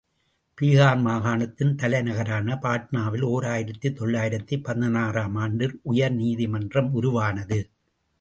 [0.57, 7.59] பீகார் மாகாணத்தின் தலைநகரான பாட்னாவில் ஓர் ஆயிரத்து தொள்ளாயிரத்து பதினாறு ஆம் ஆண்டில் உயர்நீதி மன்றம் உருவானது.